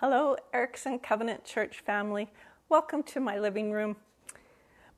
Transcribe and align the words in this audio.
Hello, 0.00 0.36
Erickson 0.52 1.00
Covenant 1.00 1.44
Church 1.44 1.80
family. 1.80 2.28
Welcome 2.68 3.02
to 3.02 3.18
my 3.18 3.36
living 3.36 3.72
room. 3.72 3.96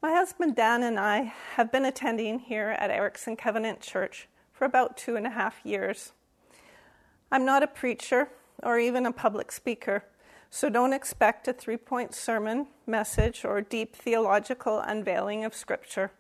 My 0.03 0.13
husband 0.13 0.57
Dan 0.57 0.83
and 0.83 1.01
I 1.01 1.33
have 1.55 1.73
been 1.73 1.87
attending 1.87 2.41
here 2.41 2.77
at 2.79 2.91
Erickson 2.91 3.35
Covenant 3.35 3.81
Church 3.81 4.29
for 4.53 4.67
about 4.67 4.99
two 4.99 5.17
and 5.17 5.27
a 5.27 5.31
half 5.31 5.65
years. 5.65 6.13
I'm 7.33 7.47
not 7.47 7.63
a 7.63 7.67
preacher 7.67 8.29
or 8.63 8.79
even 8.79 9.07
a 9.07 9.11
public 9.11 9.53
speaker, 9.53 10.05
so 10.51 10.69
don't 10.69 10.93
expect 10.93 11.49
a 11.49 11.55
three 11.55 11.79
point 11.79 12.15
sermon, 12.15 12.67
message, 12.87 13.43
or 13.43 13.63
deep 13.63 13.97
theological 13.97 14.81
unveiling 14.81 15.47
of 15.47 15.55
Scripture. 15.55 16.11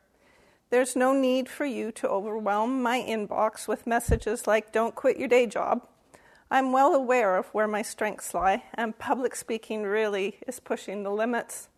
There's 0.70 0.96
no 0.96 1.12
need 1.12 1.50
for 1.50 1.66
you 1.66 1.92
to 1.92 2.08
overwhelm 2.08 2.82
my 2.82 3.04
inbox 3.06 3.68
with 3.68 3.86
messages 3.86 4.46
like, 4.46 4.72
don't 4.72 4.94
quit 4.94 5.18
your 5.18 5.28
day 5.28 5.44
job 5.44 5.86
I'm 6.52 6.72
well 6.72 6.94
aware 6.94 7.36
of 7.36 7.46
where 7.48 7.68
my 7.68 7.82
strengths 7.82 8.34
lie, 8.34 8.64
and 8.74 8.98
public 8.98 9.36
speaking 9.36 9.84
really 9.84 10.38
is 10.48 10.58
pushing 10.58 11.04
the 11.04 11.10
limits. 11.10 11.68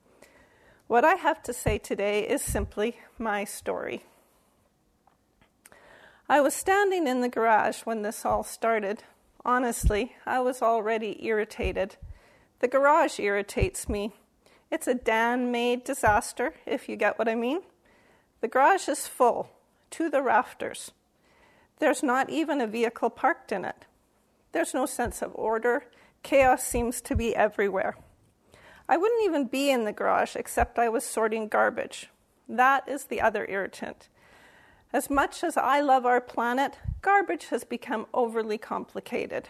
What 0.86 1.04
I 1.04 1.14
have 1.14 1.42
to 1.42 1.52
say 1.52 1.76
today 1.76 2.26
is 2.26 2.40
simply 2.40 2.96
my 3.18 3.44
story. 3.44 4.04
I 6.26 6.40
was 6.40 6.54
standing 6.54 7.06
in 7.06 7.20
the 7.20 7.28
garage 7.28 7.80
when 7.80 8.00
this 8.00 8.24
all 8.24 8.42
started. 8.42 9.02
Honestly, 9.44 10.14
I 10.24 10.40
was 10.40 10.62
already 10.62 11.22
irritated. 11.22 11.96
The 12.60 12.68
garage 12.68 13.20
irritates 13.20 13.90
me. 13.90 14.14
It's 14.70 14.86
a 14.86 14.94
Dan 14.94 15.50
made 15.50 15.84
disaster, 15.84 16.54
if 16.64 16.88
you 16.88 16.96
get 16.96 17.18
what 17.18 17.28
I 17.28 17.34
mean. 17.34 17.60
The 18.40 18.48
garage 18.48 18.88
is 18.88 19.06
full, 19.06 19.50
to 19.90 20.08
the 20.08 20.22
rafters. 20.22 20.92
There's 21.78 22.02
not 22.02 22.30
even 22.30 22.62
a 22.62 22.66
vehicle 22.66 23.10
parked 23.10 23.52
in 23.52 23.66
it. 23.66 23.84
There's 24.52 24.74
no 24.74 24.86
sense 24.86 25.22
of 25.22 25.32
order. 25.34 25.84
Chaos 26.22 26.62
seems 26.62 27.00
to 27.02 27.16
be 27.16 27.34
everywhere. 27.34 27.96
I 28.88 28.96
wouldn't 28.96 29.24
even 29.24 29.46
be 29.46 29.70
in 29.70 29.84
the 29.84 29.92
garage 29.92 30.36
except 30.36 30.78
I 30.78 30.88
was 30.88 31.04
sorting 31.04 31.48
garbage. 31.48 32.08
That 32.48 32.88
is 32.88 33.04
the 33.04 33.20
other 33.20 33.46
irritant. 33.48 34.08
As 34.92 35.08
much 35.08 35.42
as 35.42 35.56
I 35.56 35.80
love 35.80 36.04
our 36.04 36.20
planet, 36.20 36.78
garbage 37.00 37.46
has 37.46 37.64
become 37.64 38.06
overly 38.12 38.58
complicated. 38.58 39.48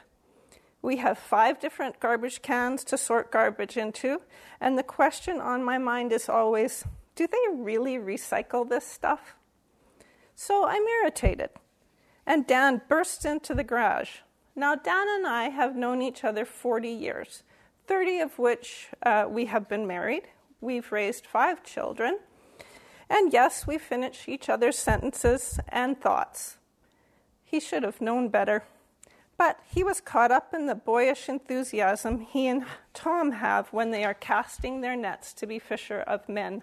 We 0.80 0.98
have 0.98 1.19
five 1.19 1.61
different 1.61 1.98
garbage 2.00 2.42
cans 2.42 2.84
to 2.84 2.97
sort 2.97 3.33
garbage 3.33 3.77
into, 3.77 4.20
and 4.61 4.78
the 4.78 4.83
question 4.83 5.41
on 5.41 5.64
my 5.64 5.78
mind 5.78 6.12
is 6.12 6.28
always 6.28 6.84
do 7.14 7.27
they 7.27 7.56
really 7.56 7.97
recycle 7.97 8.69
this 8.69 8.86
stuff? 8.86 9.36
So 10.34 10.67
I'm 10.67 10.83
irritated. 10.83 11.50
And 12.27 12.47
Dan 12.47 12.80
bursts 12.89 13.25
into 13.25 13.55
the 13.55 13.64
garage. 13.64 14.19
Now, 14.55 14.75
Dan 14.75 15.06
and 15.08 15.27
I 15.27 15.48
have 15.48 15.77
known 15.77 16.03
each 16.03 16.25
other 16.25 16.45
40 16.45 16.89
years, 16.89 17.42
30 17.86 18.20
of 18.20 18.39
which 18.39 18.89
uh, 19.03 19.27
we 19.28 19.47
have 19.47 19.69
been 19.69 19.86
married. 19.86 20.25
We've 20.61 20.92
raised 20.92 21.27
five 21.27 21.64
children. 21.64 22.19
And 23.08 23.33
yes, 23.33 23.67
we 23.67 23.78
finish 23.78 24.28
each 24.28 24.48
other's 24.48 24.77
sentences 24.77 25.58
and 25.69 26.00
thoughts. 26.00 26.58
He 27.42 27.61
should 27.61 27.83
have 27.83 28.01
known 28.01 28.29
better. 28.29 28.64
But 29.39 29.58
he 29.67 29.83
was 29.83 30.01
caught 30.01 30.30
up 30.30 30.52
in 30.52 30.67
the 30.67 30.74
boyish 30.74 31.29
enthusiasm 31.29 32.20
he 32.20 32.46
and 32.46 32.64
Tom 32.92 33.33
have 33.33 33.73
when 33.73 33.91
they 33.91 34.05
are 34.05 34.14
casting 34.14 34.80
their 34.80 34.96
nets 34.96 35.33
to 35.35 35.46
be 35.46 35.58
fisher 35.58 36.01
of 36.01 36.29
men, 36.29 36.62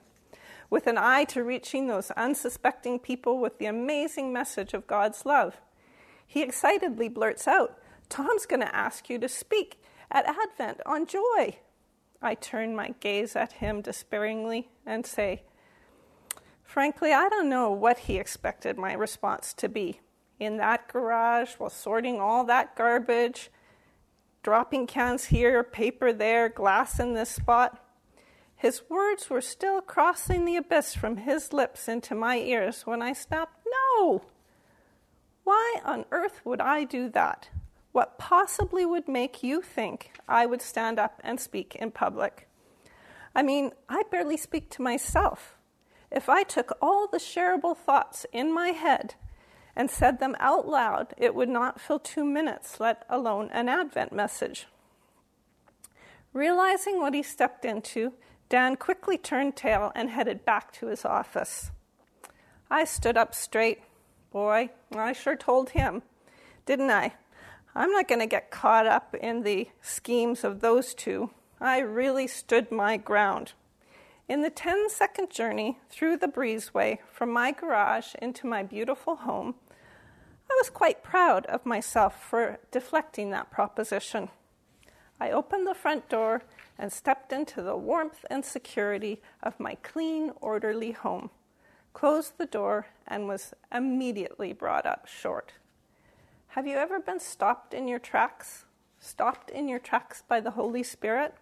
with 0.69 0.85
an 0.85 0.97
eye 0.97 1.23
to 1.25 1.43
reaching 1.43 1.87
those 1.87 2.11
unsuspecting 2.11 2.99
people 2.99 3.39
with 3.39 3.57
the 3.57 3.65
amazing 3.65 4.31
message 4.31 4.73
of 4.73 4.87
God's 4.87 5.25
love. 5.25 5.57
He 6.31 6.43
excitedly 6.43 7.09
blurts 7.09 7.47
out, 7.47 7.79
Tom's 8.07 8.45
going 8.45 8.59
to 8.59 8.75
ask 8.75 9.09
you 9.09 9.17
to 9.17 9.27
speak 9.27 9.81
at 10.11 10.27
Advent 10.27 10.79
on 10.85 11.07
joy. 11.07 11.57
I 12.21 12.35
turn 12.35 12.75
my 12.75 12.93
gaze 12.99 13.35
at 13.35 13.53
him 13.53 13.81
despairingly 13.81 14.69
and 14.85 15.07
say, 15.07 15.41
Frankly, 16.63 17.13
I 17.13 17.29
don't 17.29 17.49
know 17.49 17.71
what 17.71 17.97
he 18.01 18.17
expected 18.17 18.77
my 18.77 18.93
response 18.93 19.55
to 19.55 19.67
be. 19.67 20.01
In 20.39 20.57
that 20.57 20.87
garage, 20.87 21.53
while 21.53 21.71
sorting 21.71 22.19
all 22.19 22.43
that 22.43 22.75
garbage, 22.75 23.49
dropping 24.43 24.85
cans 24.85 25.25
here, 25.25 25.63
paper 25.63 26.13
there, 26.13 26.47
glass 26.47 26.99
in 26.99 27.15
this 27.15 27.31
spot. 27.31 27.83
His 28.55 28.83
words 28.87 29.31
were 29.31 29.41
still 29.41 29.81
crossing 29.81 30.45
the 30.45 30.57
abyss 30.57 30.93
from 30.93 31.17
his 31.17 31.53
lips 31.53 31.87
into 31.87 32.13
my 32.13 32.37
ears 32.37 32.83
when 32.85 33.01
I 33.01 33.13
snapped, 33.13 33.65
No! 33.97 34.21
Why 35.49 35.81
on 35.83 36.05
earth 36.11 36.41
would 36.45 36.61
I 36.61 36.83
do 36.83 37.09
that? 37.09 37.49
What 37.91 38.19
possibly 38.19 38.85
would 38.85 39.07
make 39.07 39.41
you 39.41 39.63
think 39.63 40.11
I 40.27 40.45
would 40.45 40.61
stand 40.61 40.99
up 40.99 41.19
and 41.23 41.39
speak 41.39 41.73
in 41.73 41.89
public? 41.89 42.47
I 43.33 43.41
mean, 43.41 43.71
I 43.89 44.03
barely 44.11 44.37
speak 44.37 44.69
to 44.69 44.83
myself. 44.83 45.57
If 46.11 46.29
I 46.29 46.43
took 46.43 46.77
all 46.83 47.07
the 47.07 47.17
shareable 47.17 47.75
thoughts 47.75 48.27
in 48.31 48.53
my 48.53 48.67
head 48.67 49.15
and 49.75 49.89
said 49.89 50.19
them 50.19 50.35
out 50.39 50.67
loud, 50.67 51.15
it 51.17 51.33
would 51.33 51.49
not 51.49 51.81
fill 51.81 51.97
two 51.97 52.23
minutes, 52.23 52.79
let 52.79 53.03
alone 53.09 53.49
an 53.51 53.69
Advent 53.69 54.13
message. 54.13 54.67
Realizing 56.31 57.01
what 57.01 57.15
he 57.15 57.23
stepped 57.23 57.65
into, 57.65 58.13
Dan 58.49 58.75
quickly 58.75 59.17
turned 59.17 59.55
tail 59.55 59.91
and 59.95 60.11
headed 60.11 60.45
back 60.45 60.71
to 60.73 60.89
his 60.89 61.05
office. 61.05 61.71
I 62.69 62.83
stood 62.83 63.17
up 63.17 63.33
straight, 63.33 63.79
Boy, 64.31 64.69
I 64.95 65.13
sure 65.13 65.35
told 65.35 65.71
him, 65.71 66.03
didn't 66.67 66.91
I? 66.91 67.13
I'm 67.73 67.91
not 67.91 68.07
going 68.07 68.19
to 68.19 68.27
get 68.27 68.51
caught 68.51 68.85
up 68.85 69.15
in 69.15 69.41
the 69.41 69.69
schemes 69.81 70.43
of 70.43 70.59
those 70.59 70.93
two. 70.93 71.31
I 71.59 71.79
really 71.79 72.27
stood 72.27 72.71
my 72.71 72.97
ground. 72.97 73.53
In 74.27 74.41
the 74.41 74.51
10 74.51 74.89
second 74.89 75.31
journey 75.31 75.79
through 75.89 76.17
the 76.17 76.27
breezeway 76.27 76.99
from 77.11 77.31
my 77.31 77.51
garage 77.51 78.13
into 78.21 78.45
my 78.45 78.61
beautiful 78.61 79.15
home, 79.15 79.55
I 80.49 80.53
was 80.59 80.69
quite 80.69 81.03
proud 81.03 81.47
of 81.47 81.65
myself 81.65 82.23
for 82.23 82.59
deflecting 82.69 83.31
that 83.31 83.49
proposition. 83.49 84.29
I 85.19 85.31
opened 85.31 85.65
the 85.65 85.73
front 85.73 86.07
door 86.07 86.43
and 86.77 86.93
stepped 86.93 87.33
into 87.33 87.63
the 87.63 87.75
warmth 87.75 88.25
and 88.29 88.45
security 88.45 89.21
of 89.41 89.59
my 89.59 89.75
clean, 89.75 90.31
orderly 90.39 90.91
home 90.91 91.31
closed 91.93 92.37
the 92.37 92.45
door, 92.45 92.87
and 93.07 93.27
was 93.27 93.53
immediately 93.71 94.53
brought 94.53 94.85
up 94.85 95.07
short. 95.07 95.53
Have 96.53 96.65
you 96.65 96.77
ever 96.77 96.99
been 96.99 97.19
stopped 97.19 97.73
in 97.73 97.87
your 97.87 97.99
tracks? 97.99 98.65
Stopped 98.99 99.49
in 99.49 99.67
your 99.67 99.79
tracks 99.79 100.23
by 100.27 100.39
the 100.39 100.51
Holy 100.51 100.83
Spirit? 100.83 101.35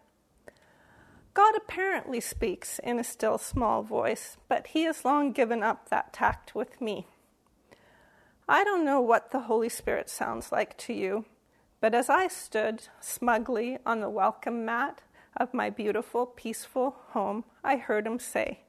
God 1.33 1.55
apparently 1.55 2.19
speaks 2.19 2.79
in 2.79 2.99
a 2.99 3.03
still 3.03 3.37
small 3.37 3.83
voice, 3.83 4.37
but 4.49 4.67
He 4.67 4.83
has 4.83 5.05
long 5.05 5.31
given 5.31 5.63
up 5.63 5.89
that 5.89 6.11
tact 6.11 6.55
with 6.55 6.81
me. 6.81 7.07
I 8.49 8.63
don't 8.63 8.85
know 8.85 9.01
what 9.01 9.31
the 9.31 9.41
Holy 9.41 9.69
Spirit 9.69 10.09
sounds 10.09 10.51
like 10.51 10.77
to 10.79 10.93
you, 10.93 11.25
but 11.79 11.93
as 11.93 12.09
I 12.09 12.27
stood 12.27 12.87
smugly 12.99 13.77
on 13.85 14.01
the 14.01 14.09
welcome 14.09 14.65
mat 14.65 15.01
of 15.35 15.53
my 15.53 15.69
beautiful, 15.69 16.25
peaceful 16.25 16.95
home, 17.09 17.43
I 17.63 17.77
heard 17.77 18.07
Him 18.07 18.19
say, 18.19 18.61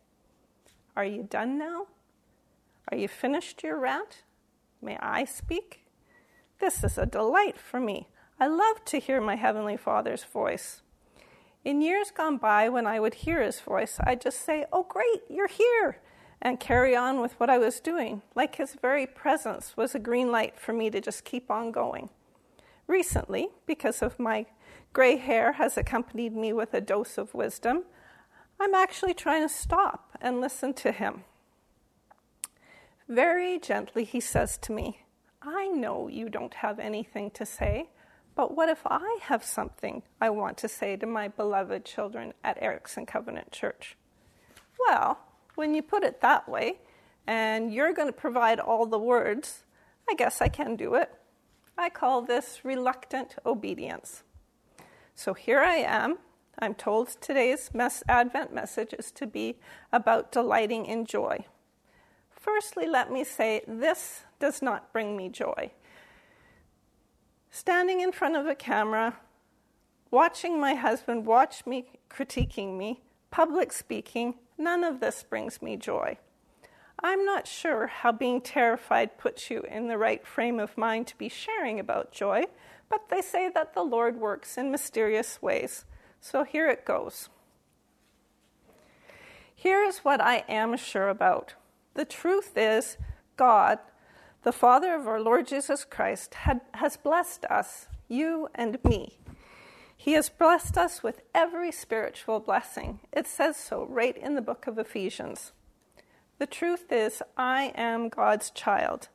are 0.99 1.05
you 1.05 1.23
done 1.23 1.57
now? 1.57 1.87
Are 2.91 2.97
you 2.97 3.07
finished 3.07 3.63
your 3.63 3.79
rant? 3.79 4.25
May 4.83 4.99
I 4.99 5.25
speak? 5.25 5.85
This 6.59 6.83
is 6.83 6.99
a 6.99 7.07
delight 7.07 7.57
for 7.57 7.79
me. 7.79 8.09
I 8.41 8.49
love 8.49 8.85
to 8.87 8.99
hear 8.99 9.21
my 9.21 9.37
Heavenly 9.37 9.77
Father's 9.77 10.25
voice. 10.25 10.83
In 11.65 11.83
years 11.83 12.11
gone 12.11 12.37
by, 12.37 12.69
when 12.69 12.89
I 12.89 12.99
would 12.99 13.15
hear 13.15 13.41
his 13.41 13.61
voice, 13.61 13.99
I'd 14.03 14.21
just 14.21 14.45
say, 14.45 14.65
Oh, 14.73 14.83
great, 14.89 15.23
you're 15.31 15.47
here, 15.47 15.99
and 16.43 16.59
carry 16.59 16.97
on 16.97 17.21
with 17.21 17.39
what 17.39 17.49
I 17.49 17.59
was 17.59 17.79
doing, 17.79 18.23
like 18.35 18.57
his 18.57 18.75
very 18.75 19.07
presence 19.07 19.77
was 19.77 19.95
a 19.95 20.01
green 20.01 20.33
light 20.33 20.59
for 20.59 20.73
me 20.73 20.91
to 20.91 21.01
just 21.01 21.25
keep 21.25 21.49
on 21.49 21.71
going. 21.71 22.11
Recently, 22.89 23.51
because 23.67 24.03
of 24.03 24.19
my 24.19 24.47
gray 24.93 25.17
hair 25.17 25.53
has 25.53 25.77
accompanied 25.77 26.35
me 26.35 26.53
with 26.53 26.75
a 26.75 26.81
dose 26.81 27.19
of 27.19 27.35
wisdom, 27.35 27.85
I'm 28.61 28.75
actually 28.75 29.15
trying 29.15 29.43
to 29.43 29.49
stop 29.49 30.17
and 30.21 30.41
listen 30.41 30.75
to 30.75 30.93
him. 30.93 31.25
Very 33.09 33.59
gently, 33.59 34.05
he 34.05 34.21
says 34.21 34.59
to 34.59 34.73
me, 34.73 35.05
I 35.41 35.69
know 35.69 36.09
you 36.09 36.29
don't 36.29 36.55
have 36.55 36.79
anything 36.79 37.31
to 37.33 37.47
say, 37.47 37.91
But 38.39 38.55
what 38.57 38.69
if 38.69 38.83
I 38.87 39.19
have 39.23 39.43
something 39.43 40.05
I 40.21 40.31
want 40.31 40.59
to 40.59 40.69
say 40.69 40.95
to 40.97 41.07
my 41.07 41.27
beloved 41.27 41.85
children 41.85 42.35
at 42.45 42.57
Erickson 42.61 43.05
Covenant 43.05 43.51
Church? 43.51 43.97
Well, 44.79 45.19
when 45.57 45.75
you 45.75 45.83
put 45.83 46.05
it 46.05 46.21
that 46.21 46.49
way, 46.49 46.79
and 47.27 47.75
you're 47.75 47.93
going 47.93 48.07
to 48.07 48.13
provide 48.13 48.61
all 48.61 48.87
the 48.87 48.99
words, 48.99 49.65
I 50.09 50.15
guess 50.15 50.41
I 50.41 50.47
can 50.47 50.77
do 50.77 50.95
it. 50.95 51.11
I 51.77 51.91
call 51.91 52.23
this 52.23 52.61
reluctant 52.65 53.35
obedience. 53.45 54.23
So 55.17 55.35
here 55.35 55.61
I 55.61 55.77
am. 55.77 56.19
I'm 56.61 56.75
told 56.75 57.09
today's 57.21 57.71
mess- 57.73 58.03
Advent 58.09 58.53
message 58.53 58.93
is 58.99 59.13
to 59.13 59.27
be 59.27 59.57
about 59.93 60.33
delighting 60.33 60.87
in 60.87 61.07
joy. 61.07 61.47
Firstly, 62.31 62.87
let 62.87 63.13
me 63.13 63.23
say 63.23 63.63
this 63.69 64.23
does 64.41 64.61
not 64.61 64.93
bring 64.93 65.17
me 65.17 65.29
joy. 65.29 65.71
Standing 67.51 68.01
in 68.01 68.11
front 68.11 68.37
of 68.37 68.47
a 68.47 68.57
camera, 68.57 69.19
watching 70.11 70.61
my 70.61 70.75
husband 70.75 71.27
watch 71.27 71.65
me 71.65 71.91
critiquing 72.11 72.77
me, 72.77 73.03
public 73.31 73.73
speaking, 73.73 74.35
none 74.57 74.83
of 74.83 74.99
this 74.99 75.23
brings 75.23 75.63
me 75.63 75.77
joy. 75.77 76.19
I'm 77.01 77.25
not 77.25 77.47
sure 77.47 77.87
how 77.87 78.11
being 78.11 78.41
terrified 78.41 79.19
puts 79.19 79.51
you 79.51 79.61
in 79.71 79.87
the 79.87 79.99
right 79.99 80.27
frame 80.27 80.59
of 80.59 80.77
mind 80.77 81.07
to 81.09 81.17
be 81.17 81.29
sharing 81.29 81.79
about 81.79 82.11
joy, 82.11 82.47
but 82.89 83.09
they 83.09 83.21
say 83.21 83.49
that 83.55 83.75
the 83.75 83.85
Lord 83.85 84.17
works 84.17 84.59
in 84.59 84.73
mysterious 84.73 85.41
ways. 85.41 85.85
So 86.21 86.45
here 86.45 86.69
it 86.69 86.85
goes. 86.85 87.29
Here 89.55 89.83
is 89.83 89.99
what 89.99 90.21
I 90.21 90.45
am 90.49 90.77
sure 90.77 91.09
about. 91.09 91.55
The 91.95 92.05
truth 92.05 92.57
is, 92.57 92.97
God, 93.37 93.79
the 94.45 94.53
Father 94.53 94.95
of 94.95 95.09
our 95.09 95.21
Lord 95.21 95.49
Jesus 95.49 95.85
Christ, 95.85 96.35
had, 96.35 96.61
has 96.75 96.97
blessed 96.97 97.45
us, 97.47 97.89
you 98.09 98.49
and 98.55 98.79
me. 98.85 99.19
He 99.97 100.13
has 100.13 100.29
blessed 100.29 100.79
us 100.79 101.03
with 101.03 101.23
every 101.35 101.73
spiritual 101.73 102.39
blessing. 102.39 103.01
It 103.13 103.27
says 103.27 103.57
so 103.57 103.85
right 103.85 104.17
in 104.17 104.37
the 104.37 104.41
book 104.41 104.69
of 104.69 104.79
Ephesians. 104.79 105.53
The 106.39 106.47
truth 106.47 106.93
is, 106.93 107.21
I 107.37 107.73
am 107.75 108.09
God's 108.09 108.51
child, 108.51 109.09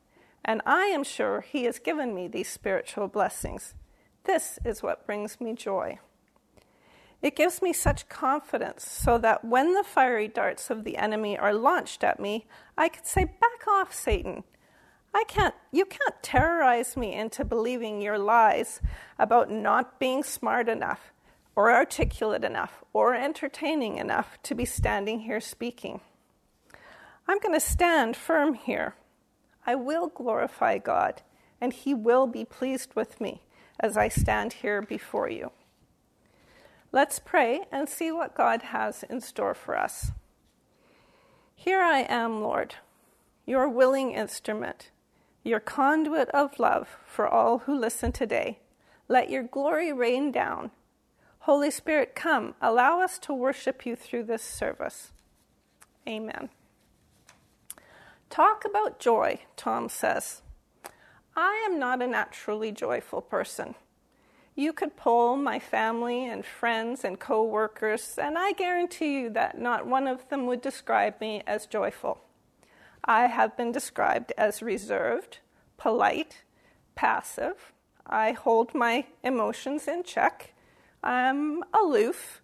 and 0.44 0.62
I 0.66 0.88
am 0.88 1.06
sure 1.06 1.40
He 1.40 1.64
has 1.64 1.80
given 1.80 2.14
me 2.14 2.28
these 2.28 2.50
spiritual 2.50 3.08
blessings. 3.08 3.76
This 4.26 4.60
is 4.66 4.84
what 4.84 5.06
brings 5.06 5.40
me 5.40 5.54
joy. 5.54 6.00
It 7.24 7.38
gives 7.38 7.62
me 7.62 7.72
such 7.72 8.10
confidence 8.10 8.86
so 8.86 9.18
that 9.20 9.46
when 9.46 9.74
the 9.74 9.84
fiery 9.84 10.28
darts 10.28 10.70
of 10.70 10.84
the 10.84 10.98
enemy 10.98 11.38
are 11.38 11.54
launched 11.54 12.04
at 12.04 12.20
me, 12.20 12.46
I 12.78 12.90
can 12.90 13.06
say, 13.06 13.24
Back 13.24 13.66
off, 13.66 13.94
Satan. 13.94 14.44
I 15.14 15.24
can't, 15.26 15.56
you 15.72 15.86
can't 15.86 16.22
terrorize 16.22 16.98
me 16.98 17.14
into 17.14 17.46
believing 17.46 18.02
your 18.02 18.18
lies 18.18 18.82
about 19.18 19.50
not 19.50 20.00
being 20.00 20.22
smart 20.24 20.68
enough, 20.68 21.14
or 21.56 21.72
articulate 21.72 22.44
enough, 22.44 22.84
or 22.92 23.16
entertaining 23.16 23.98
enough 23.98 24.38
to 24.44 24.54
be 24.54 24.66
standing 24.66 25.22
here 25.22 25.40
speaking. 25.40 26.02
I'm 27.26 27.40
going 27.40 27.54
to 27.54 27.66
stand 27.66 28.18
firm 28.18 28.56
here. 28.56 28.96
I 29.66 29.76
will 29.76 30.08
glorify 30.08 30.78
God, 30.78 31.22
and 31.62 31.72
He 31.72 31.94
will 31.94 32.28
be 32.28 32.44
pleased 32.44 32.96
with 32.96 33.22
me 33.22 33.44
as 33.80 33.96
I 33.96 34.10
stand 34.10 34.54
here 34.54 34.82
before 34.82 35.30
you. 35.30 35.52
Let's 36.94 37.18
pray 37.18 37.62
and 37.72 37.90
see 37.90 38.12
what 38.12 38.36
God 38.36 38.62
has 38.62 39.02
in 39.10 39.20
store 39.20 39.56
for 39.56 39.76
us. 39.76 40.12
Here 41.56 41.82
I 41.82 42.02
am, 42.02 42.40
Lord, 42.40 42.76
your 43.48 43.68
willing 43.68 44.12
instrument, 44.12 44.92
your 45.44 45.60
conduit 45.60 46.30
of 46.30 46.60
love 46.60 46.98
for 47.08 47.28
all 47.28 47.60
who 47.60 47.76
listen 47.76 48.12
today. 48.12 48.60
Let 49.08 49.32
your 49.32 49.42
glory 49.42 49.92
rain 49.92 50.32
down. 50.32 50.70
Holy 51.40 51.72
Spirit, 51.72 52.14
come, 52.14 52.54
allow 52.62 53.02
us 53.02 53.18
to 53.20 53.34
worship 53.34 53.88
you 53.88 53.96
through 53.96 54.26
this 54.26 54.44
service. 54.44 55.14
Amen. 56.08 56.50
Talk 58.30 58.66
about 58.70 59.00
joy, 59.00 59.40
Tom 59.56 59.90
says. 59.90 60.44
I 61.36 61.68
am 61.68 61.80
not 61.80 62.04
a 62.04 62.08
naturally 62.08 62.72
joyful 62.72 63.22
person. 63.22 63.74
You 64.56 64.74
could 64.74 64.96
poll 64.96 65.36
my 65.36 65.60
family 65.60 66.26
and 66.26 66.46
friends 66.46 67.04
and 67.04 67.20
co 67.20 67.44
workers, 67.44 68.18
and 68.22 68.38
I 68.38 68.52
guarantee 68.52 69.22
you 69.22 69.30
that 69.32 69.58
not 69.58 69.88
one 69.88 70.08
of 70.08 70.30
them 70.30 70.46
would 70.46 70.62
describe 70.62 71.20
me 71.20 71.42
as 71.48 71.66
joyful. 71.66 72.22
I 73.04 73.28
have 73.28 73.58
been 73.58 73.72
described 73.72 74.32
as 74.38 74.62
reserved, 74.62 75.40
polite, 75.78 76.44
passive. 76.96 77.74
I 78.06 78.32
hold 78.34 78.76
my 78.76 79.06
emotions 79.24 79.88
in 79.88 80.04
check. 80.04 80.54
I'm 81.04 81.64
aloof, 81.74 82.42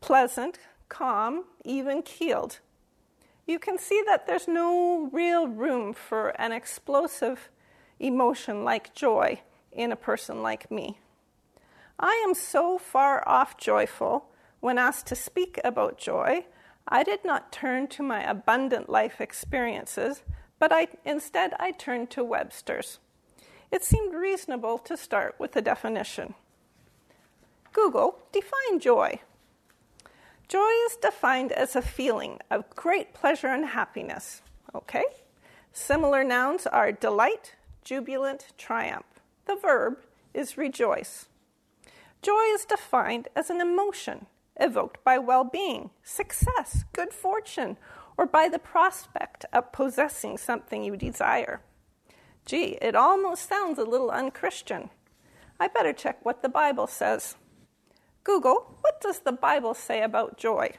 pleasant, 0.00 0.58
calm, 0.88 1.44
even 1.64 2.02
keeled 2.02 2.58
you 3.46 3.58
can 3.58 3.78
see 3.78 4.02
that 4.06 4.26
there's 4.26 4.48
no 4.48 5.08
real 5.12 5.48
room 5.48 5.92
for 5.92 6.28
an 6.40 6.52
explosive 6.52 7.50
emotion 7.98 8.64
like 8.64 8.94
joy 8.94 9.40
in 9.72 9.92
a 9.92 9.96
person 9.96 10.42
like 10.42 10.70
me. 10.70 10.98
I 12.02 12.20
am 12.26 12.34
so 12.34 12.78
far 12.78 13.22
off 13.28 13.56
joyful 13.56 14.26
when 14.58 14.76
asked 14.76 15.06
to 15.06 15.14
speak 15.14 15.60
about 15.62 15.98
joy, 15.98 16.46
I 16.88 17.04
did 17.04 17.24
not 17.24 17.52
turn 17.52 17.86
to 17.88 18.02
my 18.02 18.28
abundant 18.28 18.90
life 18.90 19.20
experiences, 19.20 20.24
but 20.58 20.72
I, 20.72 20.88
instead 21.04 21.54
I 21.60 21.70
turned 21.70 22.10
to 22.10 22.24
Webster's. 22.24 22.98
It 23.70 23.84
seemed 23.84 24.14
reasonable 24.14 24.78
to 24.78 24.96
start 24.96 25.36
with 25.38 25.54
a 25.54 25.62
definition. 25.62 26.34
Google, 27.72 28.18
define 28.32 28.80
joy. 28.80 29.20
Joy 30.48 30.70
is 30.86 30.96
defined 30.96 31.52
as 31.52 31.76
a 31.76 31.82
feeling 31.82 32.40
of 32.50 32.68
great 32.70 33.14
pleasure 33.14 33.46
and 33.46 33.66
happiness. 33.66 34.42
Okay? 34.74 35.04
Similar 35.72 36.24
nouns 36.24 36.66
are 36.66 36.90
delight, 36.90 37.54
jubilant, 37.84 38.48
triumph. 38.58 39.20
The 39.46 39.56
verb 39.56 39.98
is 40.34 40.58
rejoice. 40.58 41.28
Joy 42.22 42.44
is 42.54 42.64
defined 42.64 43.28
as 43.34 43.50
an 43.50 43.60
emotion 43.60 44.26
evoked 44.58 45.02
by 45.02 45.18
well 45.18 45.44
being, 45.44 45.90
success, 46.02 46.84
good 46.92 47.12
fortune, 47.12 47.76
or 48.16 48.26
by 48.26 48.48
the 48.48 48.58
prospect 48.58 49.44
of 49.52 49.72
possessing 49.72 50.38
something 50.38 50.84
you 50.84 50.96
desire. 50.96 51.62
Gee, 52.44 52.78
it 52.80 52.94
almost 52.94 53.48
sounds 53.48 53.78
a 53.78 53.84
little 53.84 54.10
unchristian. 54.10 54.90
I 55.58 55.68
better 55.68 55.92
check 55.92 56.24
what 56.24 56.42
the 56.42 56.48
Bible 56.48 56.86
says. 56.86 57.36
Google, 58.24 58.76
what 58.80 59.00
does 59.00 59.20
the 59.20 59.32
Bible 59.32 59.74
say 59.74 60.02
about 60.02 60.38
joy? 60.38 60.76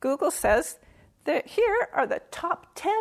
Google 0.00 0.30
says 0.30 0.78
that 1.24 1.46
here 1.48 1.88
are 1.92 2.06
the 2.06 2.22
top 2.30 2.68
10 2.74 2.92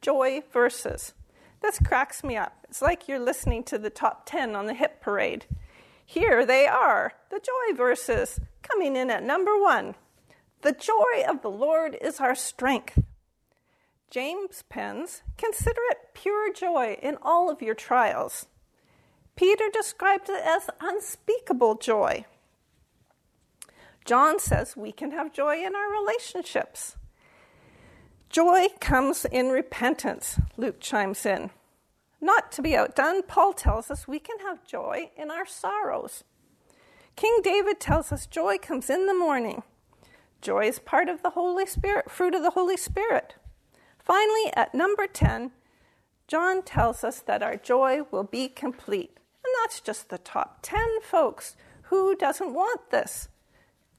joy 0.00 0.42
verses. 0.52 1.14
This 1.62 1.78
cracks 1.78 2.22
me 2.22 2.36
up. 2.36 2.66
It's 2.68 2.82
like 2.82 3.08
you're 3.08 3.18
listening 3.18 3.64
to 3.64 3.78
the 3.78 3.90
top 3.90 4.24
10 4.26 4.54
on 4.54 4.66
the 4.66 4.74
hit 4.74 5.00
parade. 5.00 5.46
Here 6.06 6.46
they 6.46 6.66
are, 6.68 7.14
the 7.30 7.40
joy 7.40 7.76
verses, 7.76 8.40
coming 8.62 8.94
in 8.94 9.10
at 9.10 9.24
number 9.24 9.60
one. 9.60 9.96
The 10.62 10.72
joy 10.72 11.24
of 11.28 11.42
the 11.42 11.50
Lord 11.50 11.98
is 12.00 12.20
our 12.20 12.36
strength. 12.36 13.00
James 14.08 14.62
pens, 14.68 15.22
consider 15.36 15.80
it 15.90 16.14
pure 16.14 16.52
joy 16.52 16.96
in 17.02 17.18
all 17.20 17.50
of 17.50 17.60
your 17.60 17.74
trials. 17.74 18.46
Peter 19.34 19.64
described 19.70 20.30
it 20.30 20.42
as 20.44 20.70
unspeakable 20.80 21.74
joy. 21.74 22.24
John 24.04 24.38
says 24.38 24.76
we 24.76 24.92
can 24.92 25.10
have 25.10 25.32
joy 25.32 25.56
in 25.56 25.74
our 25.74 25.90
relationships. 25.90 26.96
Joy 28.30 28.68
comes 28.80 29.24
in 29.24 29.48
repentance, 29.48 30.38
Luke 30.56 30.80
chimes 30.80 31.26
in. 31.26 31.50
Not 32.26 32.50
to 32.52 32.62
be 32.62 32.74
outdone, 32.74 33.22
Paul 33.22 33.52
tells 33.52 33.88
us 33.88 34.08
we 34.08 34.18
can 34.18 34.40
have 34.40 34.66
joy 34.66 35.12
in 35.16 35.30
our 35.30 35.46
sorrows. 35.46 36.24
King 37.14 37.38
David 37.40 37.78
tells 37.78 38.10
us 38.10 38.26
joy 38.26 38.58
comes 38.58 38.90
in 38.90 39.06
the 39.06 39.14
morning. 39.14 39.62
Joy 40.40 40.64
is 40.64 40.80
part 40.80 41.08
of 41.08 41.22
the 41.22 41.30
Holy 41.30 41.66
Spirit, 41.66 42.10
fruit 42.10 42.34
of 42.34 42.42
the 42.42 42.50
Holy 42.50 42.76
Spirit. 42.76 43.36
Finally, 44.00 44.52
at 44.56 44.74
number 44.74 45.06
10, 45.06 45.52
John 46.26 46.62
tells 46.62 47.04
us 47.04 47.20
that 47.20 47.44
our 47.44 47.56
joy 47.56 48.00
will 48.10 48.24
be 48.24 48.48
complete. 48.48 49.16
And 49.44 49.54
that's 49.62 49.80
just 49.80 50.08
the 50.08 50.18
top 50.18 50.58
10, 50.62 51.02
folks. 51.02 51.54
Who 51.82 52.16
doesn't 52.16 52.52
want 52.52 52.90
this? 52.90 53.28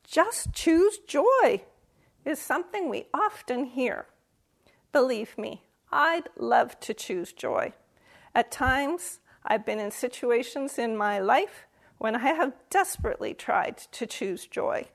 Just 0.03 0.51
choose 0.51 0.98
joy 1.07 1.63
is 2.25 2.39
something 2.39 2.89
we 2.89 3.07
often 3.13 3.67
hear. 3.67 4.07
Believe 4.91 5.38
me, 5.38 5.63
I'd 5.93 6.27
love 6.36 6.77
to 6.81 6.93
choose 6.93 7.31
joy. 7.31 7.72
At 8.38 8.51
times, 8.51 9.20
I've 9.44 9.65
been 9.65 9.79
in 9.79 9.89
situations 9.89 10.77
in 10.77 10.96
my 10.96 11.17
life 11.17 11.65
when 11.98 12.15
I 12.15 12.34
have 12.34 12.53
desperately 12.70 13.34
tried 13.34 13.77
to 13.94 14.06
choose 14.06 14.46
joy. 14.46 14.89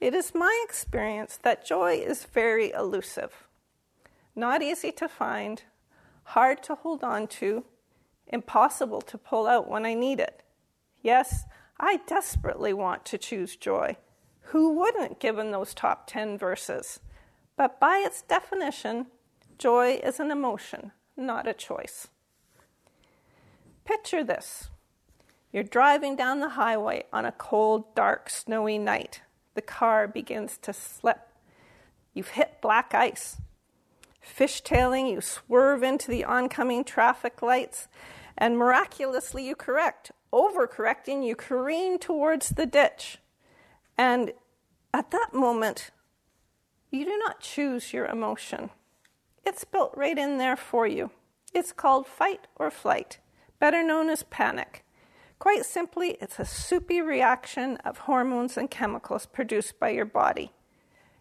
It 0.00 0.12
is 0.12 0.34
my 0.34 0.54
experience 0.68 1.38
that 1.38 1.64
joy 1.64 1.94
is 1.94 2.26
very 2.26 2.70
elusive, 2.72 3.48
not 4.36 4.60
easy 4.60 4.92
to 4.92 5.08
find, 5.08 5.62
hard 6.24 6.62
to 6.64 6.74
hold 6.74 7.02
on 7.02 7.26
to, 7.38 7.64
impossible 8.26 9.00
to 9.00 9.16
pull 9.16 9.46
out 9.46 9.70
when 9.70 9.86
I 9.86 9.94
need 9.94 10.20
it. 10.20 10.42
Yes, 11.00 11.44
I 11.80 12.00
desperately 12.06 12.74
want 12.74 13.06
to 13.06 13.16
choose 13.16 13.56
joy. 13.56 13.96
Who 14.52 14.74
wouldn't, 14.74 15.20
given 15.20 15.52
those 15.52 15.72
top 15.72 16.06
10 16.06 16.36
verses? 16.36 17.00
But 17.56 17.80
by 17.80 18.02
its 18.04 18.20
definition, 18.20 19.06
joy 19.56 19.98
is 20.04 20.20
an 20.20 20.30
emotion, 20.30 20.92
not 21.16 21.48
a 21.48 21.54
choice. 21.54 22.08
Picture 23.88 24.22
this 24.22 24.68
you're 25.50 25.62
driving 25.62 26.14
down 26.14 26.40
the 26.40 26.50
highway 26.50 27.04
on 27.10 27.24
a 27.24 27.32
cold, 27.32 27.94
dark, 27.94 28.28
snowy 28.28 28.76
night. 28.76 29.22
The 29.54 29.62
car 29.62 30.06
begins 30.06 30.58
to 30.58 30.74
slip. 30.74 31.20
You've 32.12 32.36
hit 32.36 32.60
black 32.60 32.92
ice. 32.92 33.38
Fishtailing, 34.22 35.10
you 35.10 35.22
swerve 35.22 35.82
into 35.82 36.10
the 36.10 36.22
oncoming 36.22 36.84
traffic 36.84 37.40
lights, 37.40 37.88
and 38.36 38.58
miraculously 38.58 39.48
you 39.48 39.56
correct. 39.56 40.12
Overcorrecting, 40.34 41.26
you 41.26 41.34
careen 41.34 41.98
towards 41.98 42.50
the 42.50 42.66
ditch. 42.66 43.16
And 43.96 44.32
at 44.92 45.12
that 45.12 45.30
moment, 45.32 45.92
you 46.90 47.06
do 47.06 47.16
not 47.16 47.40
choose 47.40 47.94
your 47.94 48.04
emotion. 48.04 48.68
It's 49.46 49.64
built 49.64 49.94
right 49.96 50.18
in 50.18 50.36
there 50.36 50.56
for 50.58 50.86
you. 50.86 51.10
It's 51.54 51.72
called 51.72 52.06
fight 52.06 52.48
or 52.56 52.70
flight, 52.70 53.18
better 53.58 53.82
known 53.82 54.10
as 54.10 54.22
panic. 54.24 54.84
Quite 55.38 55.64
simply, 55.64 56.16
it's 56.20 56.38
a 56.38 56.44
soupy 56.44 57.00
reaction 57.00 57.76
of 57.78 57.98
hormones 57.98 58.56
and 58.56 58.70
chemicals 58.70 59.26
produced 59.26 59.78
by 59.78 59.90
your 59.90 60.04
body. 60.04 60.52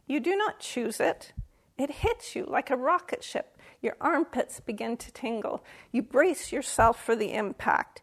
You 0.08 0.20
do 0.20 0.36
not 0.36 0.60
choose 0.60 1.00
it, 1.00 1.34
it 1.78 1.92
hits 1.92 2.36
you 2.36 2.46
like 2.46 2.72
a 2.72 2.78
rocket 2.78 3.24
ship. 3.24 3.58
Your 3.82 3.96
armpits 4.02 4.60
begin 4.60 4.98
to 4.98 5.12
tingle. 5.12 5.64
You 5.92 6.02
brace 6.02 6.52
yourself 6.52 7.04
for 7.04 7.16
the 7.16 7.34
impact. 7.34 8.02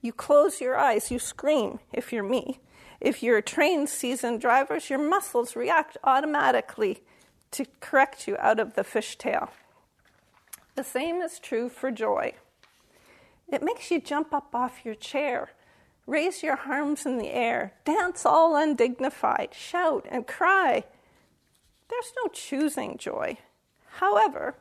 You 0.00 0.12
close 0.12 0.60
your 0.60 0.76
eyes, 0.76 1.10
you 1.10 1.18
scream, 1.18 1.80
if 1.92 2.12
you're 2.12 2.22
me. 2.22 2.60
If 3.00 3.22
you're 3.22 3.38
a 3.38 3.42
trained, 3.42 3.88
seasoned 3.88 4.40
driver, 4.40 4.78
your 4.88 5.00
muscles 5.00 5.56
react 5.56 5.98
automatically 6.04 7.02
to 7.50 7.66
correct 7.80 8.28
you 8.28 8.36
out 8.38 8.60
of 8.60 8.74
the 8.74 8.82
fishtail. 8.82 9.48
The 10.76 10.84
same 10.84 11.20
is 11.20 11.38
true 11.38 11.68
for 11.68 11.90
joy. 11.90 12.34
It 13.48 13.62
makes 13.62 13.90
you 13.90 14.00
jump 14.00 14.34
up 14.34 14.54
off 14.54 14.84
your 14.84 14.94
chair, 14.94 15.50
raise 16.06 16.42
your 16.42 16.58
arms 16.66 17.06
in 17.06 17.18
the 17.18 17.30
air, 17.30 17.74
dance 17.84 18.26
all 18.26 18.56
undignified, 18.56 19.54
shout 19.54 20.06
and 20.10 20.26
cry. 20.26 20.84
There's 21.88 22.12
no 22.16 22.28
choosing 22.32 22.98
joy. 22.98 23.38
However, 23.98 24.56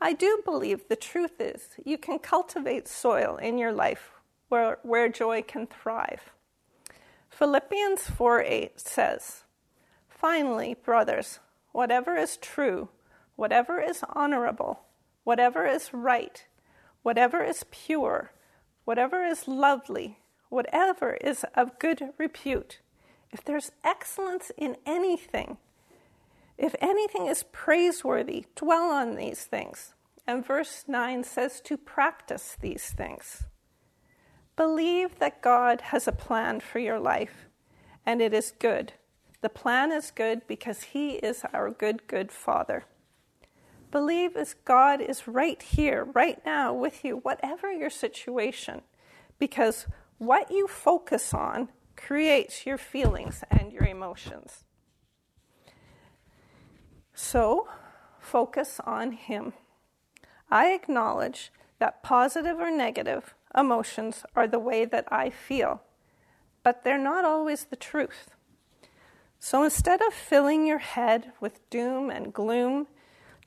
I 0.00 0.12
do 0.12 0.42
believe 0.44 0.88
the 0.88 0.96
truth 0.96 1.40
is 1.40 1.68
you 1.84 1.96
can 1.96 2.18
cultivate 2.18 2.86
soil 2.86 3.36
in 3.36 3.56
your 3.56 3.72
life 3.72 4.10
where, 4.48 4.78
where 4.82 5.08
joy 5.08 5.42
can 5.42 5.66
thrive. 5.66 6.32
Philippians 7.30 8.02
4 8.02 8.42
8 8.42 8.80
says, 8.80 9.44
Finally, 10.08 10.74
brothers, 10.74 11.40
whatever 11.72 12.16
is 12.16 12.36
true, 12.36 12.88
whatever 13.36 13.80
is 13.80 14.02
honorable, 14.10 14.80
whatever 15.24 15.66
is 15.66 15.92
right, 15.92 16.46
whatever 17.06 17.40
is 17.40 17.64
pure, 17.70 18.32
whatever 18.84 19.24
is 19.24 19.46
lovely, 19.46 20.18
whatever 20.48 21.14
is 21.20 21.44
of 21.54 21.78
good 21.78 22.02
repute, 22.18 22.80
if 23.30 23.44
there's 23.44 23.70
excellence 23.84 24.50
in 24.56 24.76
anything, 24.84 25.56
if 26.58 26.74
anything 26.80 27.28
is 27.28 27.44
praiseworthy, 27.52 28.46
dwell 28.56 28.90
on 28.90 29.14
these 29.14 29.44
things. 29.44 29.94
And 30.26 30.44
verse 30.44 30.82
9 30.88 31.22
says 31.22 31.60
to 31.66 31.76
practice 31.76 32.56
these 32.60 32.90
things. 32.90 33.44
Believe 34.56 35.20
that 35.20 35.40
God 35.40 35.82
has 35.92 36.08
a 36.08 36.12
plan 36.26 36.58
for 36.58 36.80
your 36.80 36.98
life, 36.98 37.46
and 38.04 38.20
it 38.20 38.34
is 38.34 38.52
good. 38.58 38.94
The 39.42 39.48
plan 39.48 39.92
is 39.92 40.10
good 40.10 40.44
because 40.48 40.82
He 40.82 41.10
is 41.18 41.44
our 41.54 41.70
good, 41.70 42.08
good 42.08 42.32
Father. 42.32 42.84
Believe 43.96 44.36
as 44.36 44.52
God 44.66 45.00
is 45.00 45.26
right 45.26 45.62
here, 45.62 46.04
right 46.04 46.44
now 46.44 46.74
with 46.74 47.02
you, 47.02 47.16
whatever 47.16 47.72
your 47.72 47.88
situation, 47.88 48.82
because 49.38 49.86
what 50.18 50.50
you 50.50 50.68
focus 50.68 51.32
on 51.32 51.70
creates 51.96 52.66
your 52.66 52.76
feelings 52.76 53.42
and 53.50 53.72
your 53.72 53.84
emotions. 53.84 54.64
So, 57.14 57.68
focus 58.20 58.82
on 58.84 59.12
Him. 59.12 59.54
I 60.50 60.74
acknowledge 60.74 61.50
that 61.78 62.02
positive 62.02 62.58
or 62.58 62.70
negative 62.70 63.34
emotions 63.56 64.26
are 64.34 64.46
the 64.46 64.58
way 64.58 64.84
that 64.84 65.08
I 65.10 65.30
feel, 65.30 65.80
but 66.62 66.84
they're 66.84 66.98
not 66.98 67.24
always 67.24 67.64
the 67.64 67.76
truth. 67.76 68.28
So 69.38 69.62
instead 69.62 70.02
of 70.02 70.12
filling 70.12 70.66
your 70.66 70.80
head 70.80 71.32
with 71.40 71.70
doom 71.70 72.10
and 72.10 72.30
gloom 72.30 72.88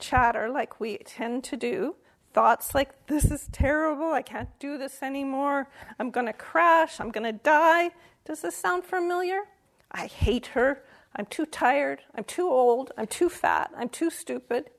chatter 0.00 0.48
like 0.48 0.80
we 0.80 0.98
tend 0.98 1.44
to 1.44 1.56
do, 1.56 1.96
thoughts 2.32 2.74
like, 2.74 3.06
this 3.06 3.30
is 3.30 3.48
terrible, 3.52 4.12
I 4.12 4.22
can't 4.22 4.48
do 4.58 4.78
this 4.78 5.02
anymore, 5.02 5.68
I'm 5.98 6.10
to 6.26 6.32
crash, 6.32 7.00
I'm 7.00 7.10
to 7.24 7.32
die. 7.32 7.90
Does 8.24 8.42
this 8.42 8.56
sound 8.56 8.84
familiar? 8.84 9.40
I 9.90 10.06
hate 10.06 10.46
her, 10.48 10.82
I'm 11.16 11.26
too 11.26 11.46
tired, 11.46 12.02
I'm 12.14 12.24
too 12.24 12.48
old, 12.48 12.92
I'm 12.96 13.06
too 13.06 13.28
fat, 13.28 13.70
I'm 13.76 13.88
too 13.88 14.10
stupid. 14.10 14.70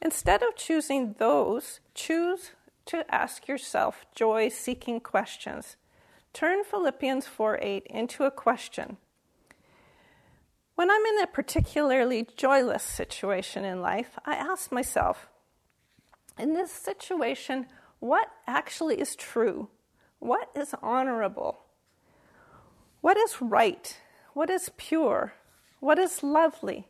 Instead 0.00 0.42
of 0.42 0.56
choosing 0.56 1.14
those, 1.18 1.80
choose 1.94 2.52
to 2.86 3.04
ask 3.12 3.48
yourself 3.48 4.04
joy 4.14 4.48
seeking 4.48 5.00
questions. 5.00 5.76
Turn 6.32 6.64
Philippians 6.64 7.26
4 7.26 7.58
8 7.62 7.86
into 7.86 8.24
a 8.24 8.30
question. 8.30 8.98
When 10.74 10.90
I'm 10.90 11.06
in 11.06 11.22
a 11.22 11.28
particularly 11.28 12.26
joyless 12.36 12.82
situation 12.82 13.64
in 13.64 13.80
life, 13.80 14.18
I 14.26 14.34
ask 14.34 14.72
myself, 14.72 15.28
in 16.36 16.54
this 16.54 16.72
situation, 16.72 17.66
what 18.00 18.28
actually 18.46 19.00
is 19.00 19.14
true? 19.14 19.68
What 20.18 20.50
is 20.56 20.74
honorable? 20.82 21.60
What 23.02 23.16
is 23.16 23.40
right? 23.40 23.96
What 24.32 24.50
is 24.50 24.70
pure? 24.76 25.34
What 25.78 25.98
is 25.98 26.24
lovely? 26.24 26.88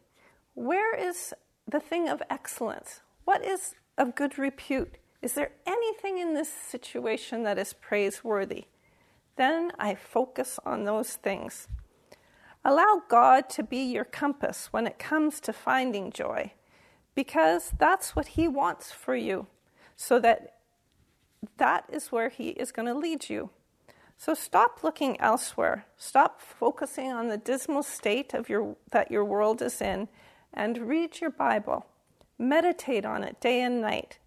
Where 0.54 0.96
is 0.96 1.34
the 1.68 1.80
thing 1.80 2.08
of 2.08 2.22
excellence? 2.30 3.00
What 3.24 3.44
is 3.44 3.74
of 3.98 4.14
good 4.14 4.38
repute? 4.38 4.96
Is 5.20 5.34
there 5.34 5.50
anything 5.66 6.18
in 6.18 6.32
this 6.32 6.48
situation 6.48 7.42
that 7.42 7.58
is 7.58 7.74
praiseworthy? 7.74 8.64
Then 9.36 9.72
I 9.78 9.94
focus 9.94 10.58
on 10.64 10.84
those 10.84 11.14
things. 11.14 11.68
Allow 12.64 13.02
God 13.08 13.50
to 13.50 13.62
be 13.62 13.84
your 13.84 14.04
compass 14.04 14.68
when 14.70 14.86
it 14.86 14.98
comes 14.98 15.38
to 15.40 15.52
finding 15.52 16.10
joy, 16.10 16.52
because 17.14 17.72
that's 17.78 18.16
what 18.16 18.28
He 18.28 18.48
wants 18.48 18.90
for 18.90 19.14
you, 19.14 19.46
so 19.96 20.18
that 20.20 20.54
that 21.58 21.84
is 21.92 22.10
where 22.10 22.30
He 22.30 22.50
is 22.50 22.72
going 22.72 22.88
to 22.88 22.94
lead 22.98 23.28
you. 23.28 23.50
So 24.16 24.32
stop 24.32 24.82
looking 24.82 25.20
elsewhere. 25.20 25.86
Stop 25.96 26.40
focusing 26.40 27.12
on 27.12 27.28
the 27.28 27.36
dismal 27.36 27.82
state 27.82 28.32
of 28.32 28.48
your, 28.48 28.76
that 28.92 29.10
your 29.10 29.24
world 29.24 29.60
is 29.60 29.82
in, 29.82 30.08
and 30.52 30.88
read 30.88 31.20
your 31.20 31.30
Bible. 31.30 31.86
Meditate 32.38 33.04
on 33.04 33.22
it 33.22 33.40
day 33.40 33.60
and 33.60 33.80
night. 33.80 34.18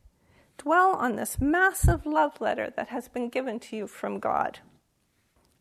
Dwell 0.57 0.91
on 0.91 1.15
this 1.15 1.39
massive 1.39 2.05
love 2.05 2.39
letter 2.39 2.71
that 2.75 2.89
has 2.89 3.07
been 3.07 3.29
given 3.29 3.59
to 3.61 3.75
you 3.75 3.87
from 3.87 4.19
God. 4.19 4.59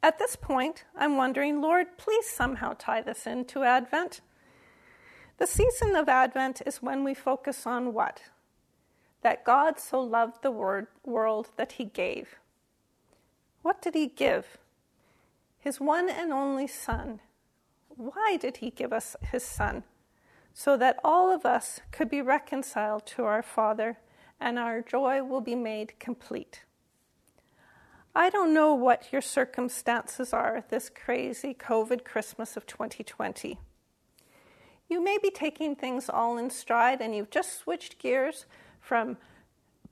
At 0.07 0.21
this 0.21 0.37
point, 0.37 0.85
I'm 0.97 1.17
wondering, 1.17 1.61
Lord, 1.61 1.99
please 1.99 2.29
somehow 2.29 2.77
tie 2.79 3.03
this 3.03 3.27
into 3.27 3.65
Advent. 3.65 4.21
The 5.39 5.49
season 5.49 5.97
of 5.97 6.09
Advent 6.09 6.63
is 6.65 6.81
when 6.81 7.03
we 7.03 7.13
focus 7.13 7.67
on 7.67 7.93
what? 7.93 8.23
That 9.23 9.45
God 9.45 9.81
so 9.81 10.01
loved 10.01 10.45
the 10.45 10.53
word, 10.53 10.87
world 11.05 11.51
that 11.57 11.73
he 11.73 11.85
gave. 11.85 12.37
What 13.63 13.83
did 13.83 13.97
he 13.97 14.07
give? 14.07 14.59
His 15.59 15.81
one 15.81 16.09
and 16.09 16.33
only 16.33 16.69
Son. 16.69 17.19
Why 17.89 18.37
did 18.41 18.59
he 18.59 18.71
give 18.71 18.93
us 18.93 19.17
his 19.33 19.43
Son? 19.43 19.83
So 20.55 20.77
that 20.77 21.01
all 21.03 21.35
of 21.35 21.45
us 21.45 21.81
could 21.91 22.09
be 22.09 22.23
reconciled 22.23 23.07
to 23.07 23.25
our 23.25 23.43
Father 23.43 23.99
and 24.39 24.57
our 24.57 24.83
joy 24.83 25.25
will 25.25 25.41
be 25.41 25.57
made 25.57 25.99
complete. 25.99 26.63
I 28.19 28.31
don't 28.31 28.55
know 28.55 28.73
what 28.73 29.13
your 29.13 29.21
circumstances 29.21 30.33
are 30.33 30.65
this 30.71 30.89
crazy 30.89 31.53
COVID 31.53 32.03
Christmas 32.03 32.57
of 32.57 32.65
2020. 32.65 33.59
You 34.89 35.05
may 35.05 35.19
be 35.23 35.31
taking 35.31 35.77
things 35.77 36.09
all 36.09 36.39
in 36.39 36.49
stride 36.49 37.03
and 37.03 37.15
you've 37.15 37.29
just 37.29 37.59
switched 37.59 37.99
gears 37.99 38.47
from 38.81 39.19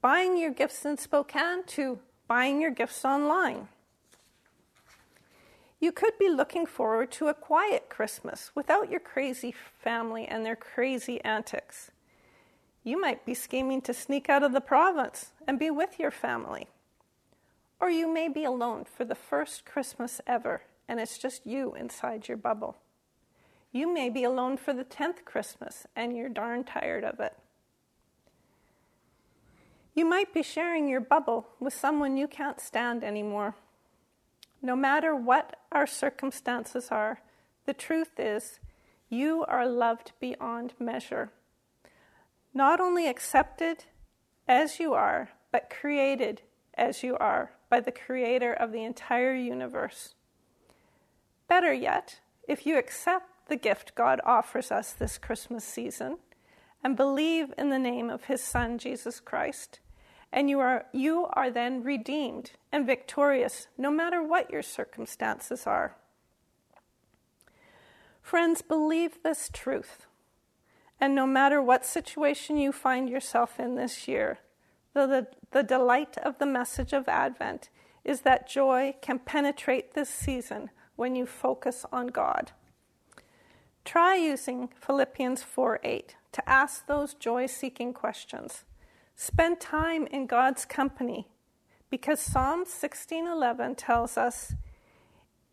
buying 0.01 0.39
your 0.39 0.53
gifts 0.53 0.87
in 0.87 0.97
Spokane 0.97 1.65
to 1.67 1.99
buying 2.27 2.63
your 2.63 2.71
gifts 2.71 3.05
online. 3.05 3.69
You 5.79 5.93
could 5.93 6.17
be 6.19 6.31
looking 6.31 6.65
forward 6.65 7.13
to 7.13 7.29
a 7.29 7.35
quiet 7.35 7.91
Christmas 7.91 8.53
without 8.55 8.91
your 8.91 9.01
crazy 9.01 9.55
family 9.83 10.25
and 10.25 10.47
their 10.47 10.57
crazy 10.57 11.23
antics. 11.25 11.91
You 12.85 12.99
might 12.99 13.27
be 13.27 13.35
scheming 13.35 13.83
to 13.83 13.93
sneak 13.93 14.31
out 14.31 14.43
of 14.43 14.53
the 14.53 14.63
province 14.63 15.33
and 15.47 15.59
be 15.59 15.71
with 15.71 15.99
your 15.99 16.11
family. 16.11 16.69
Or 17.85 17.91
you 17.91 18.11
may 18.11 18.29
be 18.29 18.45
alone 18.45 18.87
for 18.87 19.05
the 19.05 19.15
first 19.15 19.67
Christmas 19.67 20.19
ever, 20.27 20.63
and 20.89 20.99
it's 20.99 21.19
just 21.19 21.47
you 21.47 21.75
inside 21.75 22.29
your 22.29 22.39
bubble. 22.39 22.79
You 23.73 23.93
may 23.93 24.09
be 24.09 24.25
alone 24.25 24.57
for 24.57 24.73
the 24.73 24.87
10th 24.87 25.27
Christmas, 25.27 25.87
and 25.95 26.17
you're 26.17 26.31
darn 26.31 26.65
tired 26.65 27.05
of 27.05 27.21
it. 27.21 27.37
You 29.93 30.07
might 30.07 30.33
be 30.33 30.43
sharing 30.43 30.89
your 30.89 31.03
bubble 31.03 31.49
with 31.61 31.75
someone 31.75 32.17
you 32.17 32.27
can't 32.27 32.59
stand 32.59 33.05
anymore. 33.05 33.55
No 34.63 34.75
matter 34.75 35.15
what 35.15 35.57
our 35.71 35.87
circumstances 35.87 36.89
are, 36.91 37.21
the 37.67 37.75
truth 37.75 38.19
is 38.19 38.61
you 39.11 39.45
are 39.47 39.69
loved 39.69 40.13
beyond 40.21 40.73
measure. 40.79 41.33
Not 42.55 42.81
only 42.81 43.09
accepted 43.09 43.85
as 44.49 44.81
you 44.81 44.95
are, 44.95 45.29
but 45.53 45.69
created 45.69 46.41
as 46.79 47.03
you 47.03 47.19
are 47.19 47.51
by 47.69 47.81
the 47.81 47.93
creator 47.93 48.53
of 48.53 48.73
the 48.73 48.85
entire 48.85 49.35
universe. 49.35 50.15
Better 51.49 51.73
yet, 51.73 52.21
if 52.49 52.67
you 52.67 52.79
accept 52.79 53.49
the 53.49 53.57
gift 53.57 53.95
God 53.95 54.21
offers 54.25 54.71
us 54.71 54.93
this 54.93 55.19
Christmas 55.19 55.65
season 55.65 56.19
and 56.83 56.97
believe 56.97 57.53
in 57.57 57.71
the 57.71 57.79
name 57.79 58.11
of 58.11 58.25
his 58.25 58.43
son 58.43 58.79
Jesus 58.79 59.21
Christ, 59.21 59.81
and 60.33 60.51
you 60.51 60.59
are 60.59 60.87
you 60.93 61.29
are 61.33 61.51
then 61.51 61.83
redeemed 61.83 62.53
and 62.73 62.87
victorious 62.87 63.69
no 63.79 63.91
matter 63.91 64.23
what 64.23 64.51
your 64.51 64.63
circumstances 64.63 65.67
are. 65.67 65.97
Friends, 68.21 68.63
believe 68.63 69.23
this 69.23 69.51
truth. 69.53 70.07
And 71.01 71.15
no 71.15 71.27
matter 71.27 71.61
what 71.61 71.85
situation 71.85 72.57
you 72.57 72.73
find 72.73 73.09
yourself 73.09 73.61
in 73.61 73.75
this 73.75 74.09
year, 74.09 74.39
the, 74.95 75.27
the, 75.51 75.63
delight 75.63 76.17
of 76.19 76.39
the 76.39 76.47
message 76.47 76.93
of 76.93 77.09
Advent 77.09 77.69
is 78.05 78.21
that 78.21 78.49
joy 78.49 78.95
can 79.03 79.19
penetrate 79.19 79.93
this 79.95 80.09
season 80.09 80.71
when 80.97 81.17
you 81.17 81.27
focus 81.27 81.85
on 81.93 82.07
God. 82.09 82.53
Try 83.85 84.17
using 84.17 84.69
Philippians 84.69 85.43
4 85.43 85.81
8 85.83 86.17
to 86.33 86.49
ask 86.49 86.87
those 86.87 87.15
joy 87.15 87.47
seeking 87.47 87.93
questions. 87.93 88.65
Spend 89.17 89.61
time 89.61 90.07
in 90.07 90.27
God's 90.27 90.65
company 90.65 91.29
because 91.91 92.21
Psalm 92.21 92.65
16:11 92.65 93.77
tells 93.77 94.17
us, 94.17 94.55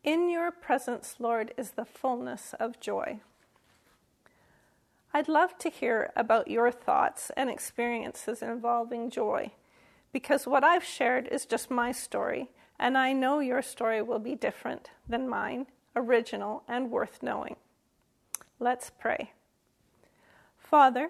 "In 0.04 0.30
your 0.30 0.52
presence, 0.52 1.20
Lord, 1.20 1.54
is 1.58 1.72
the 1.72 1.86
fullness 1.86 2.54
of 2.56 2.80
joy." 2.80 3.22
I'd 5.14 5.28
love 5.28 5.58
to 5.60 5.70
hear 5.70 6.12
about 6.16 6.48
your 6.48 6.72
thoughts 6.72 7.32
and 7.36 7.50
experiences 7.50 8.42
involving 8.42 9.10
joy 9.10 9.52
because 10.14 10.48
what 10.48 10.64
I've 10.64 10.84
shared 10.84 11.28
is 11.28 11.46
just 11.46 11.72
my 11.72 11.92
story, 11.92 12.50
and 12.80 12.98
I 12.98 13.14
know 13.14 13.40
your 13.40 13.62
story 13.62 14.02
will 14.02 14.20
be 14.20 14.36
different 14.36 14.90
than 15.08 15.30
mine, 15.30 15.68
original 15.96 16.64
and 16.68 16.92
worth 16.92 17.22
knowing. 17.22 17.56
Let's 18.60 18.90
pray. 18.90 19.32
Father, 20.58 21.10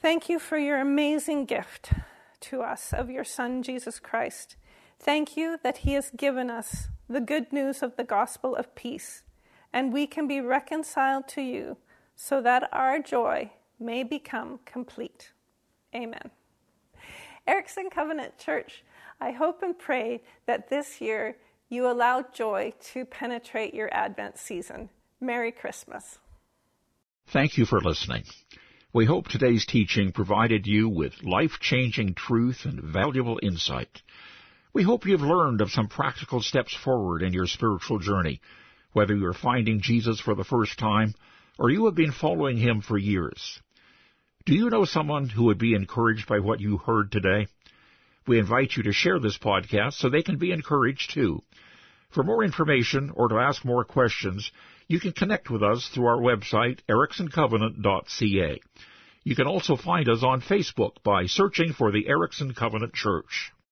thank 0.00 0.28
you 0.28 0.38
for 0.38 0.58
your 0.58 0.80
amazing 0.80 1.44
gift 1.44 1.92
to 2.40 2.62
us 2.62 2.92
of 2.92 3.10
your 3.10 3.24
Son, 3.24 3.62
Jesus 3.62 3.98
Christ. 3.98 4.56
Thank 4.98 5.36
you 5.36 5.58
that 5.62 5.78
He 5.78 5.94
has 5.94 6.10
given 6.10 6.50
us 6.50 6.88
the 7.08 7.20
good 7.20 7.52
news 7.52 7.82
of 7.82 7.96
the 7.96 8.04
gospel 8.04 8.54
of 8.54 8.74
peace, 8.74 9.22
and 9.72 9.92
we 9.92 10.06
can 10.06 10.28
be 10.28 10.40
reconciled 10.40 11.28
to 11.28 11.42
you 11.42 11.76
so 12.16 12.40
that 12.40 12.68
our 12.72 12.98
joy 12.98 13.52
may 13.78 14.02
become 14.02 14.58
complete. 14.64 15.30
Amen. 15.94 16.30
Erickson 17.46 17.90
Covenant 17.90 18.38
Church, 18.38 18.82
I 19.20 19.30
hope 19.30 19.62
and 19.62 19.78
pray 19.78 20.22
that 20.46 20.68
this 20.68 21.00
year 21.00 21.36
you 21.68 21.88
allow 21.88 22.24
joy 22.32 22.72
to 22.92 23.04
penetrate 23.04 23.74
your 23.74 23.92
Advent 23.92 24.38
season. 24.38 24.88
Merry 25.20 25.52
Christmas. 25.52 26.18
Thank 27.28 27.58
you 27.58 27.66
for 27.66 27.80
listening. 27.80 28.24
We 28.92 29.04
hope 29.04 29.28
today's 29.28 29.66
teaching 29.66 30.12
provided 30.12 30.66
you 30.66 30.88
with 30.88 31.22
life-changing 31.22 32.14
truth 32.14 32.64
and 32.64 32.80
valuable 32.80 33.38
insight. 33.42 34.02
We 34.72 34.84
hope 34.84 35.06
you've 35.06 35.22
learned 35.22 35.60
of 35.60 35.70
some 35.70 35.88
practical 35.88 36.40
steps 36.40 36.74
forward 36.74 37.22
in 37.22 37.32
your 37.32 37.46
spiritual 37.46 37.98
journey, 37.98 38.40
whether 38.92 39.14
you're 39.14 39.34
finding 39.34 39.80
Jesus 39.80 40.20
for 40.20 40.34
the 40.34 40.44
first 40.44 40.78
time 40.78 41.14
or 41.58 41.70
you 41.70 41.86
have 41.86 41.94
been 41.94 42.12
following 42.12 42.56
him 42.56 42.80
for 42.80 42.98
years. 42.98 43.60
Do 44.44 44.54
you 44.54 44.70
know 44.70 44.84
someone 44.84 45.28
who 45.28 45.44
would 45.44 45.58
be 45.58 45.74
encouraged 45.74 46.28
by 46.28 46.38
what 46.38 46.60
you 46.60 46.78
heard 46.78 47.10
today? 47.10 47.48
We 48.26 48.38
invite 48.38 48.76
you 48.76 48.84
to 48.84 48.92
share 48.92 49.18
this 49.18 49.38
podcast 49.38 49.94
so 49.94 50.08
they 50.08 50.22
can 50.22 50.36
be 50.36 50.52
encouraged 50.52 51.12
too. 51.12 51.42
For 52.10 52.22
more 52.22 52.44
information 52.44 53.10
or 53.14 53.28
to 53.28 53.36
ask 53.36 53.64
more 53.64 53.84
questions, 53.84 54.50
you 54.88 55.00
can 55.00 55.12
connect 55.12 55.50
with 55.50 55.62
us 55.62 55.88
through 55.88 56.06
our 56.06 56.18
website, 56.18 56.78
ericksoncovenant.ca. 56.88 58.60
You 59.24 59.34
can 59.34 59.46
also 59.46 59.76
find 59.76 60.08
us 60.08 60.22
on 60.22 60.40
Facebook 60.40 61.02
by 61.02 61.26
searching 61.26 61.72
for 61.72 61.90
the 61.90 62.06
Erickson 62.06 62.54
Covenant 62.54 62.94
Church. 62.94 63.50